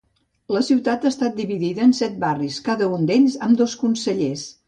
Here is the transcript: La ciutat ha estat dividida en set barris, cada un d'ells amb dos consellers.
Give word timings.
La 0.55 0.61
ciutat 0.69 1.03
ha 1.05 1.09
estat 1.09 1.35
dividida 1.41 1.83
en 1.89 1.93
set 1.99 2.17
barris, 2.25 2.57
cada 2.69 2.89
un 2.97 3.05
d'ells 3.11 3.39
amb 3.49 3.61
dos 3.63 3.79
consellers. 3.83 4.47